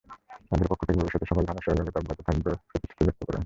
তাদের 0.49 0.67
পক্ষ 0.67 0.81
থেকে 0.87 0.99
ভবিষ্যতেও 0.99 1.29
সকল 1.31 1.43
ধরনের 1.45 1.65
সহযোগিতা 1.65 1.99
অব্যাহত 1.99 2.19
থাকবে 2.27 2.49
প্রতিশ্রুতি 2.69 3.03
ব্যক্ত 3.07 3.21
করেন। 3.23 3.39